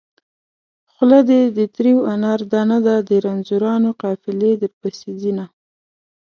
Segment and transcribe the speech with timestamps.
[0.91, 5.45] خوله دې د تريو انار دانه ده د رنځورانو قافلې درپسې ځينه